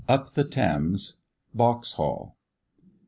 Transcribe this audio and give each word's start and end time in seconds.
Up 0.09 0.33
the 0.33 0.43
Thames. 0.43 1.21
Vauxhall. 1.53 2.35